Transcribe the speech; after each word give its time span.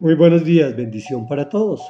Muy 0.00 0.14
buenos 0.14 0.46
días, 0.46 0.74
bendición 0.74 1.28
para 1.28 1.50
todos. 1.50 1.82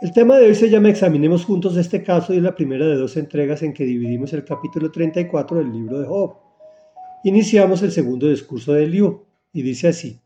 El 0.00 0.12
tema 0.12 0.36
de 0.36 0.46
hoy 0.46 0.54
se 0.54 0.70
llama 0.70 0.90
Examinemos 0.90 1.44
juntos 1.44 1.76
este 1.76 2.04
caso 2.04 2.32
y 2.32 2.36
es 2.36 2.42
la 2.44 2.54
primera 2.54 2.86
de 2.86 2.94
dos 2.94 3.16
entregas 3.16 3.64
en 3.64 3.74
que 3.74 3.84
dividimos 3.84 4.32
el 4.34 4.44
capítulo 4.44 4.92
34 4.92 5.58
del 5.58 5.72
libro 5.72 5.98
de 5.98 6.06
Job. 6.06 6.36
Iniciamos 7.24 7.82
el 7.82 7.90
segundo 7.90 8.28
discurso 8.28 8.74
de 8.74 8.84
Eliú 8.84 9.24
y 9.52 9.62
dice 9.62 9.88
así. 9.88 10.20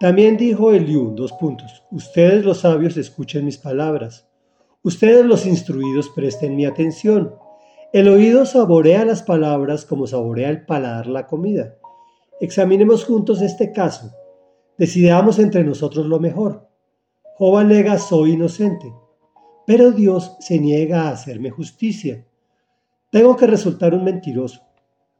También 0.00 0.36
dijo 0.36 0.72
Eliú, 0.72 1.14
dos 1.14 1.32
puntos, 1.34 1.84
ustedes 1.92 2.44
los 2.44 2.62
sabios 2.62 2.96
escuchen 2.96 3.44
mis 3.44 3.58
palabras, 3.58 4.28
ustedes 4.82 5.24
los 5.24 5.46
instruidos 5.46 6.08
presten 6.08 6.56
mi 6.56 6.66
atención. 6.66 7.36
El 7.92 8.08
oído 8.08 8.44
saborea 8.44 9.04
las 9.04 9.22
palabras 9.22 9.84
como 9.84 10.08
saborea 10.08 10.50
el 10.50 10.66
paladar 10.66 11.06
la 11.06 11.28
comida. 11.28 11.76
Examinemos 12.40 13.04
juntos 13.04 13.40
este 13.40 13.70
caso 13.70 14.10
Decidamos 14.78 15.40
entre 15.40 15.64
nosotros 15.64 16.06
lo 16.06 16.20
mejor. 16.20 16.68
Job 17.36 17.56
alega 17.56 17.98
soy 17.98 18.32
inocente, 18.32 18.92
pero 19.66 19.90
Dios 19.90 20.36
se 20.38 20.60
niega 20.60 21.02
a 21.02 21.10
hacerme 21.10 21.50
justicia. 21.50 22.24
Tengo 23.10 23.36
que 23.36 23.48
resultar 23.48 23.92
un 23.92 24.04
mentiroso, 24.04 24.62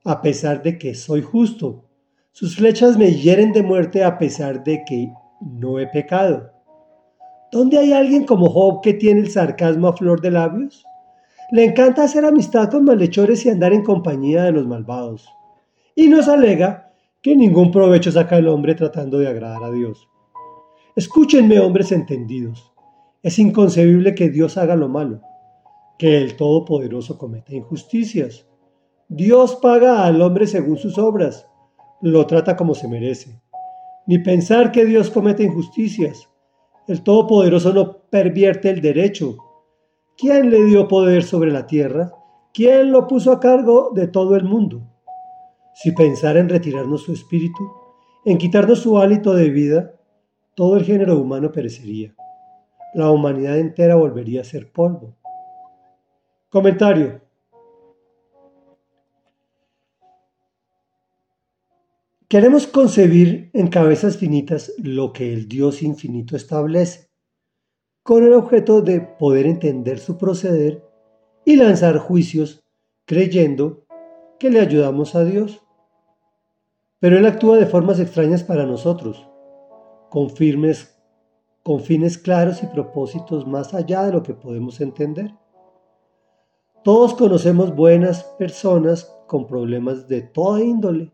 a 0.04 0.22
pesar 0.22 0.62
de 0.62 0.78
que 0.78 0.94
soy 0.94 1.22
justo. 1.22 1.84
Sus 2.30 2.54
flechas 2.54 2.96
me 2.96 3.12
hieren 3.12 3.52
de 3.52 3.64
muerte 3.64 4.04
a 4.04 4.16
pesar 4.16 4.62
de 4.62 4.84
que 4.86 5.12
no 5.40 5.80
he 5.80 5.88
pecado. 5.88 6.52
¿Dónde 7.50 7.78
hay 7.78 7.92
alguien 7.92 8.26
como 8.26 8.48
Job 8.50 8.80
que 8.80 8.94
tiene 8.94 9.20
el 9.20 9.30
sarcasmo 9.30 9.88
a 9.88 9.96
flor 9.96 10.20
de 10.20 10.30
labios? 10.30 10.84
Le 11.50 11.64
encanta 11.64 12.04
hacer 12.04 12.24
amistad 12.24 12.70
con 12.70 12.84
malhechores 12.84 13.44
y 13.44 13.50
andar 13.50 13.72
en 13.72 13.82
compañía 13.82 14.44
de 14.44 14.52
los 14.52 14.68
malvados. 14.68 15.28
Y 15.96 16.08
nos 16.08 16.28
alega 16.28 16.87
que 17.22 17.34
ningún 17.34 17.72
provecho 17.72 18.12
saca 18.12 18.36
el 18.36 18.48
hombre 18.48 18.74
tratando 18.74 19.18
de 19.18 19.28
agradar 19.28 19.64
a 19.64 19.70
Dios. 19.70 20.08
Escúchenme, 20.94 21.58
hombres 21.58 21.92
entendidos. 21.92 22.72
Es 23.22 23.38
inconcebible 23.38 24.14
que 24.14 24.30
Dios 24.30 24.56
haga 24.56 24.76
lo 24.76 24.88
malo, 24.88 25.20
que 25.98 26.18
el 26.18 26.36
Todopoderoso 26.36 27.18
cometa 27.18 27.54
injusticias. 27.54 28.46
Dios 29.08 29.56
paga 29.56 30.04
al 30.04 30.22
hombre 30.22 30.46
según 30.46 30.76
sus 30.76 30.98
obras, 30.98 31.48
lo 32.00 32.26
trata 32.26 32.56
como 32.56 32.74
se 32.74 32.86
merece. 32.86 33.40
Ni 34.06 34.18
pensar 34.18 34.70
que 34.70 34.84
Dios 34.84 35.10
cometa 35.10 35.42
injusticias. 35.42 36.28
El 36.86 37.02
Todopoderoso 37.02 37.72
no 37.72 37.98
pervierte 38.10 38.70
el 38.70 38.80
derecho. 38.80 39.36
¿Quién 40.16 40.50
le 40.50 40.64
dio 40.64 40.86
poder 40.86 41.24
sobre 41.24 41.50
la 41.50 41.66
tierra? 41.66 42.12
¿Quién 42.54 42.92
lo 42.92 43.06
puso 43.06 43.32
a 43.32 43.40
cargo 43.40 43.90
de 43.94 44.06
todo 44.06 44.36
el 44.36 44.44
mundo? 44.44 44.82
Si 45.80 45.92
pensara 45.92 46.40
en 46.40 46.48
retirarnos 46.48 47.04
su 47.04 47.12
espíritu, 47.12 47.70
en 48.24 48.36
quitarnos 48.36 48.80
su 48.80 48.98
hálito 48.98 49.32
de 49.32 49.48
vida, 49.48 49.94
todo 50.56 50.76
el 50.76 50.84
género 50.84 51.16
humano 51.16 51.52
perecería. 51.52 52.16
La 52.94 53.12
humanidad 53.12 53.56
entera 53.60 53.94
volvería 53.94 54.40
a 54.40 54.44
ser 54.44 54.72
polvo. 54.72 55.16
Comentario. 56.48 57.20
Queremos 62.26 62.66
concebir 62.66 63.50
en 63.52 63.68
cabezas 63.68 64.16
finitas 64.16 64.72
lo 64.78 65.12
que 65.12 65.32
el 65.32 65.46
Dios 65.46 65.82
infinito 65.82 66.34
establece, 66.34 67.08
con 68.02 68.24
el 68.24 68.32
objeto 68.32 68.82
de 68.82 69.00
poder 69.00 69.46
entender 69.46 70.00
su 70.00 70.18
proceder 70.18 70.84
y 71.44 71.54
lanzar 71.54 71.98
juicios 71.98 72.64
creyendo 73.04 73.86
que 74.40 74.50
le 74.50 74.58
ayudamos 74.58 75.14
a 75.14 75.24
Dios. 75.24 75.62
Pero 77.00 77.16
Él 77.16 77.26
actúa 77.26 77.58
de 77.58 77.66
formas 77.66 78.00
extrañas 78.00 78.42
para 78.42 78.66
nosotros, 78.66 79.28
con, 80.10 80.30
firmes, 80.30 81.00
con 81.62 81.80
fines 81.80 82.18
claros 82.18 82.62
y 82.62 82.66
propósitos 82.66 83.46
más 83.46 83.72
allá 83.72 84.04
de 84.04 84.12
lo 84.12 84.22
que 84.22 84.34
podemos 84.34 84.80
entender. 84.80 85.32
Todos 86.82 87.14
conocemos 87.14 87.74
buenas 87.74 88.24
personas 88.24 89.14
con 89.28 89.46
problemas 89.46 90.08
de 90.08 90.22
toda 90.22 90.60
índole. 90.60 91.12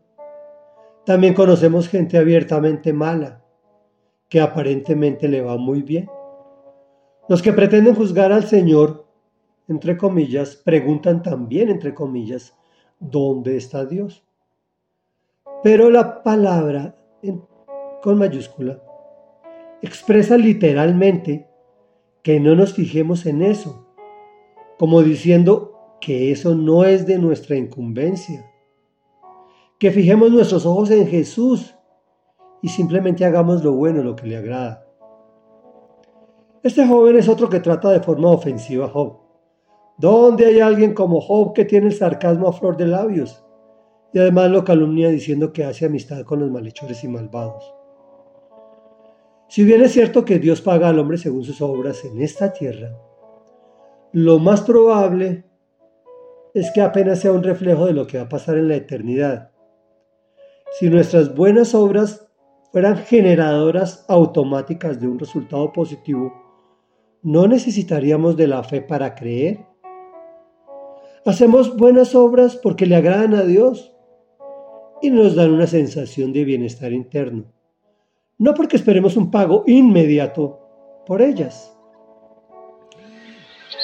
También 1.05 1.35
conocemos 1.35 1.87
gente 1.87 2.17
abiertamente 2.17 2.91
mala, 2.91 3.43
que 4.27 4.41
aparentemente 4.41 5.27
le 5.27 5.41
va 5.41 5.57
muy 5.57 5.83
bien. 5.83 6.09
Los 7.27 7.43
que 7.43 7.53
pretenden 7.53 7.93
juzgar 7.93 8.31
al 8.31 8.45
Señor, 8.45 9.05
entre 9.67 9.97
comillas, 9.97 10.55
preguntan 10.55 11.21
también, 11.21 11.69
entre 11.69 11.93
comillas, 11.93 12.55
¿dónde 12.99 13.57
está 13.57 13.85
Dios? 13.85 14.24
Pero 15.65 15.89
la 15.89 16.21
palabra 16.21 16.95
con 18.03 18.19
mayúscula 18.19 18.79
expresa 19.81 20.37
literalmente 20.37 21.49
que 22.21 22.39
no 22.39 22.53
nos 22.53 22.73
fijemos 22.73 23.25
en 23.25 23.41
eso, 23.41 23.87
como 24.77 25.01
diciendo 25.01 25.97
que 25.99 26.31
eso 26.31 26.53
no 26.53 26.85
es 26.85 27.07
de 27.07 27.17
nuestra 27.17 27.55
incumbencia, 27.55 28.45
que 29.79 29.89
fijemos 29.89 30.29
nuestros 30.29 30.67
ojos 30.67 30.91
en 30.91 31.07
Jesús 31.07 31.73
y 32.61 32.67
simplemente 32.69 33.25
hagamos 33.25 33.63
lo 33.63 33.71
bueno, 33.71 34.03
lo 34.03 34.15
que 34.15 34.27
le 34.27 34.37
agrada. 34.37 34.85
Este 36.61 36.85
joven 36.87 37.15
es 37.15 37.27
otro 37.27 37.49
que 37.49 37.59
trata 37.59 37.89
de 37.89 38.01
forma 38.01 38.29
ofensiva 38.29 38.85
a 38.85 38.89
Job. 38.89 39.17
¿Dónde 39.97 40.45
hay 40.45 40.59
alguien 40.59 40.93
como 40.93 41.19
Job 41.21 41.53
que 41.53 41.65
tiene 41.65 41.87
el 41.87 41.93
sarcasmo 41.93 42.49
a 42.49 42.53
flor 42.53 42.77
de 42.77 42.85
labios? 42.85 43.44
Y 44.15 44.19
además 44.19 44.49
lo 44.49 44.63
calumnia 44.63 45.09
diciendo 45.09 45.51
que 45.51 45.65
hace 45.65 45.85
amistad 45.85 46.23
con 46.23 46.39
los 46.39 46.49
malhechores 46.49 47.03
y 47.03 47.09
malvados. 47.09 47.75
Si 49.49 49.65
bien 49.65 49.81
es 49.81 49.91
cierto 49.91 50.23
que 50.23 50.39
Dios 50.39 50.61
paga 50.61 50.87
al 50.87 50.99
hombre 50.99 51.17
según 51.17 51.43
sus 51.43 51.61
obras 51.61 52.05
en 52.05 52.21
esta 52.21 52.53
tierra, 52.53 52.97
lo 54.13 54.39
más 54.39 54.61
probable 54.61 55.43
es 56.53 56.71
que 56.71 56.81
apenas 56.81 57.19
sea 57.19 57.33
un 57.33 57.43
reflejo 57.43 57.87
de 57.87 57.91
lo 57.91 58.07
que 58.07 58.17
va 58.17 58.23
a 58.23 58.29
pasar 58.29 58.55
en 58.55 58.69
la 58.69 58.77
eternidad. 58.77 59.51
Si 60.79 60.89
nuestras 60.89 61.35
buenas 61.35 61.75
obras 61.75 62.25
fueran 62.71 62.95
generadoras 62.95 64.05
automáticas 64.07 64.97
de 65.01 65.09
un 65.09 65.19
resultado 65.19 65.73
positivo, 65.73 66.33
no 67.21 67.47
necesitaríamos 67.47 68.37
de 68.37 68.47
la 68.47 68.63
fe 68.63 68.81
para 68.81 69.13
creer. 69.13 69.65
Hacemos 71.25 71.75
buenas 71.75 72.15
obras 72.15 72.55
porque 72.55 72.85
le 72.85 72.95
agradan 72.95 73.33
a 73.33 73.41
Dios 73.41 73.91
y 75.01 75.09
nos 75.09 75.35
dan 75.35 75.51
una 75.51 75.67
sensación 75.67 76.33
de 76.33 76.45
bienestar 76.45 76.93
interno. 76.93 77.45
No 78.37 78.53
porque 78.53 78.75
esperemos 78.75 79.15
un 79.17 79.31
pago 79.31 79.63
inmediato 79.67 80.59
por 81.05 81.21
ellas. 81.21 81.75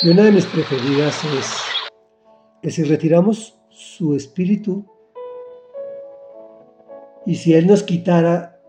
Y 0.03 0.09
una 0.09 0.23
de 0.23 0.31
mis 0.31 0.45
preferidas 0.45 1.23
es 1.25 1.57
que 2.61 2.71
si 2.71 2.83
retiramos 2.83 3.59
su 3.69 4.15
espíritu 4.15 4.85
y 7.25 7.35
si 7.35 7.53
Él 7.53 7.67
nos 7.67 7.83
quitara 7.83 8.59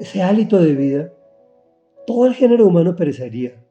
ese 0.00 0.22
hálito 0.22 0.58
de 0.58 0.74
vida, 0.74 1.12
todo 2.06 2.26
el 2.26 2.34
género 2.34 2.66
humano 2.66 2.96
perecería. 2.96 3.62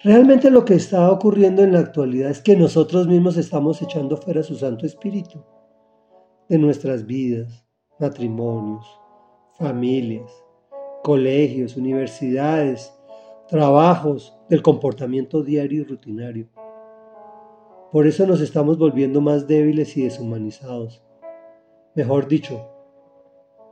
Realmente 0.00 0.50
lo 0.50 0.64
que 0.64 0.74
está 0.74 1.10
ocurriendo 1.10 1.62
en 1.62 1.72
la 1.72 1.80
actualidad 1.80 2.30
es 2.30 2.40
que 2.40 2.56
nosotros 2.56 3.08
mismos 3.08 3.36
estamos 3.36 3.82
echando 3.82 4.16
fuera 4.16 4.44
su 4.44 4.54
Santo 4.54 4.86
Espíritu 4.86 5.42
de 6.48 6.56
nuestras 6.56 7.04
vidas, 7.04 7.66
matrimonios, 7.98 8.86
familias, 9.58 10.30
colegios, 11.02 11.76
universidades, 11.76 12.94
trabajos, 13.48 14.38
del 14.48 14.62
comportamiento 14.62 15.42
diario 15.42 15.82
y 15.82 15.84
rutinario. 15.84 16.48
Por 17.90 18.06
eso 18.06 18.24
nos 18.24 18.40
estamos 18.40 18.78
volviendo 18.78 19.20
más 19.20 19.48
débiles 19.48 19.96
y 19.96 20.04
deshumanizados. 20.04 21.02
Mejor 21.96 22.28
dicho, 22.28 22.68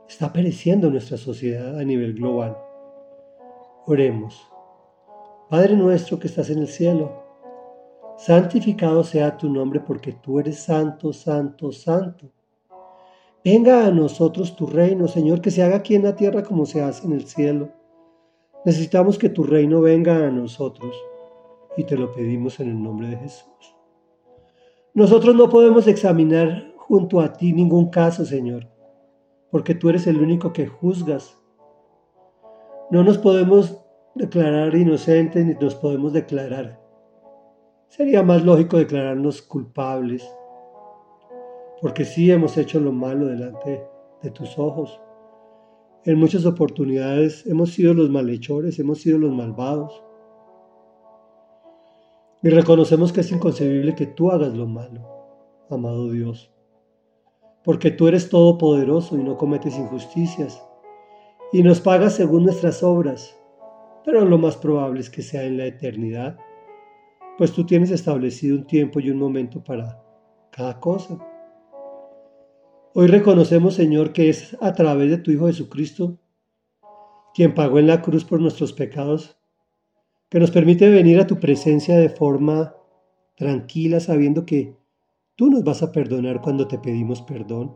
está 0.09 0.33
pereciendo 0.33 0.89
nuestra 0.89 1.15
sociedad 1.15 1.79
a 1.79 1.85
nivel 1.85 2.15
global. 2.15 2.57
Oremos. 3.85 4.56
Padre 5.49 5.77
nuestro 5.77 6.19
que 6.19 6.27
estás 6.27 6.49
en 6.49 6.59
el 6.59 6.67
cielo, 6.67 7.23
santificado 8.17 9.01
sea 9.05 9.37
tu 9.37 9.49
nombre 9.49 9.79
porque 9.79 10.11
tú 10.11 10.39
eres 10.41 10.59
santo, 10.59 11.13
santo, 11.13 11.71
santo. 11.71 12.29
Venga 13.45 13.85
a 13.85 13.91
nosotros 13.91 14.57
tu 14.57 14.65
reino, 14.65 15.07
Señor, 15.07 15.39
que 15.39 15.49
se 15.49 15.63
haga 15.63 15.77
aquí 15.77 15.95
en 15.95 16.03
la 16.03 16.17
tierra 16.17 16.43
como 16.43 16.65
se 16.65 16.81
hace 16.81 17.05
en 17.05 17.13
el 17.13 17.25
cielo. 17.25 17.69
Necesitamos 18.65 19.17
que 19.17 19.29
tu 19.29 19.43
reino 19.43 19.79
venga 19.79 20.27
a 20.27 20.31
nosotros 20.31 20.93
y 21.77 21.85
te 21.85 21.95
lo 21.95 22.11
pedimos 22.11 22.59
en 22.59 22.67
el 22.67 22.83
nombre 22.83 23.07
de 23.07 23.15
Jesús. 23.15 23.77
Nosotros 24.93 25.33
no 25.33 25.47
podemos 25.47 25.87
examinar 25.87 26.73
junto 26.75 27.21
a 27.21 27.31
ti 27.31 27.53
ningún 27.53 27.89
caso, 27.89 28.25
Señor, 28.25 28.67
porque 29.49 29.75
tú 29.75 29.87
eres 29.87 30.07
el 30.07 30.19
único 30.19 30.51
que 30.51 30.67
juzgas. 30.67 31.37
No 32.91 33.01
nos 33.01 33.17
podemos 33.17 33.86
declarar 34.17 34.75
inocentes 34.75 35.45
ni 35.45 35.53
nos 35.53 35.75
podemos 35.75 36.13
declarar. 36.13 36.79
Sería 37.87 38.21
más 38.23 38.43
lógico 38.43 38.77
declararnos 38.77 39.41
culpables, 39.41 40.29
porque 41.81 42.03
sí 42.05 42.29
hemos 42.31 42.57
hecho 42.57 42.79
lo 42.79 42.91
malo 42.91 43.27
delante 43.27 43.81
de 44.21 44.31
tus 44.31 44.57
ojos. 44.59 44.99
En 46.03 46.17
muchas 46.17 46.45
oportunidades 46.45 47.45
hemos 47.45 47.71
sido 47.71 47.93
los 47.93 48.09
malhechores, 48.09 48.79
hemos 48.79 48.99
sido 49.01 49.19
los 49.19 49.31
malvados. 49.31 50.03
Y 52.43 52.49
reconocemos 52.49 53.11
que 53.11 53.21
es 53.21 53.31
inconcebible 53.31 53.95
que 53.95 54.07
tú 54.07 54.31
hagas 54.31 54.53
lo 54.53 54.67
malo, 54.67 55.01
amado 55.69 56.09
Dios. 56.09 56.51
Porque 57.63 57.91
tú 57.91 58.07
eres 58.07 58.29
todopoderoso 58.29 59.17
y 59.17 59.23
no 59.23 59.37
cometes 59.37 59.77
injusticias. 59.77 60.61
Y 61.51 61.63
nos 61.63 61.81
pagas 61.81 62.13
según 62.13 62.43
nuestras 62.43 62.83
obras. 62.83 63.36
Pero 64.07 64.23
lo 64.23 64.37
más 64.37 64.55
probable 64.55 65.01
es 65.01 65.09
que 65.09 65.21
sea 65.21 65.43
en 65.43 65.57
la 65.57 65.65
eternidad. 65.65 66.37
Pues 67.37 67.51
tú 67.51 67.65
tienes 67.65 67.91
establecido 67.91 68.55
un 68.55 68.65
tiempo 68.65 69.01
y 69.01 69.09
un 69.09 69.17
momento 69.17 69.61
para 69.61 70.01
cada 70.49 70.79
cosa. 70.79 71.17
Hoy 72.93 73.07
reconocemos, 73.07 73.73
Señor, 73.73 74.13
que 74.13 74.29
es 74.29 74.55
a 74.61 74.73
través 74.73 75.09
de 75.09 75.17
tu 75.17 75.31
Hijo 75.31 75.47
Jesucristo, 75.47 76.17
quien 77.35 77.53
pagó 77.53 77.79
en 77.79 77.87
la 77.87 78.01
cruz 78.01 78.23
por 78.23 78.39
nuestros 78.39 78.71
pecados, 78.71 79.37
que 80.29 80.39
nos 80.39 80.51
permite 80.51 80.89
venir 80.89 81.19
a 81.19 81.27
tu 81.27 81.37
presencia 81.41 81.97
de 81.97 82.07
forma 82.07 82.77
tranquila, 83.35 83.99
sabiendo 83.99 84.45
que 84.45 84.77
tú 85.35 85.49
nos 85.49 85.65
vas 85.65 85.83
a 85.83 85.91
perdonar 85.91 86.41
cuando 86.41 86.65
te 86.65 86.79
pedimos 86.79 87.21
perdón, 87.23 87.75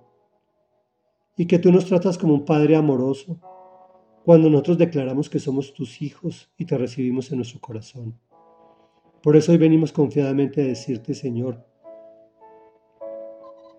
y 1.35 1.45
que 1.45 1.59
tú 1.59 1.73
nos 1.73 1.87
tratas 1.87 2.17
como 2.17 2.35
un 2.35 2.45
Padre 2.45 2.77
amoroso 2.77 3.37
cuando 4.25 4.49
nosotros 4.49 4.77
declaramos 4.77 5.29
que 5.29 5.39
somos 5.39 5.73
tus 5.73 6.01
hijos 6.01 6.51
y 6.57 6.65
te 6.65 6.77
recibimos 6.77 7.31
en 7.31 7.37
nuestro 7.37 7.59
corazón. 7.59 8.19
Por 9.23 9.35
eso 9.35 9.51
hoy 9.51 9.57
venimos 9.57 9.91
confiadamente 9.91 10.61
a 10.61 10.65
decirte, 10.65 11.13
Señor, 11.13 11.63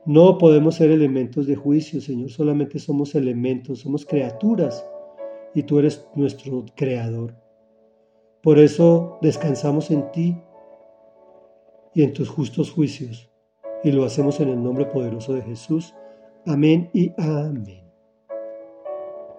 no 0.05 0.39
podemos 0.39 0.77
ser 0.77 0.91
elementos 0.91 1.47
de 1.47 1.55
juicio, 1.55 2.01
Señor, 2.01 2.31
solamente 2.31 2.79
somos 2.79 3.15
elementos, 3.15 3.81
somos 3.81 4.05
criaturas 4.05 4.85
y 5.55 5.63
tú 5.63 5.79
eres 5.79 6.07
nuestro 6.15 6.65
creador. 6.75 7.37
Por 8.43 8.59
eso 8.59 9.19
descansamos 9.23 9.91
en 9.93 10.11
ti 10.11 10.37
y 11.95 12.03
en 12.03 12.13
tus 12.13 12.29
justos 12.29 12.73
juicios 12.73 13.31
y 13.85 13.93
lo 13.93 14.05
hacemos 14.05 14.41
en 14.41 14.49
el 14.49 14.63
nombre 14.63 14.87
poderoso 14.87 15.35
de 15.35 15.43
Jesús. 15.43 15.95
Amén 16.47 16.91
y 16.93 17.13
amén. 17.19 17.82